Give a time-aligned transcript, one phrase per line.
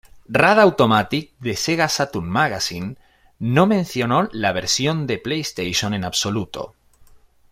[0.39, 2.95] Rad Automatic de "Sega Saturn Magazine"
[3.37, 6.73] no mencionó la versión de PlayStation en absoluto.